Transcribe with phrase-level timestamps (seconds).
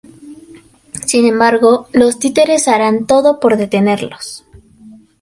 [1.05, 4.43] Sin embargo, los títeres harán todo por detenerlos.